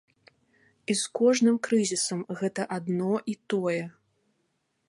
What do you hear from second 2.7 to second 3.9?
адно і тое.